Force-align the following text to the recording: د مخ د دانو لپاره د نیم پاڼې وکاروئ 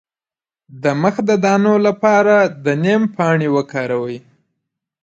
د 0.83 0.85
مخ 1.01 1.15
د 1.29 1.31
دانو 1.45 1.73
لپاره 1.87 2.35
د 2.65 2.67
نیم 2.83 3.01
پاڼې 3.15 3.49
وکاروئ 3.57 4.17